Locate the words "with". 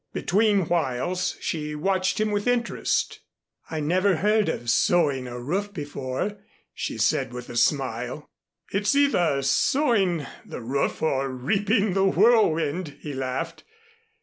2.31-2.47, 7.31-7.51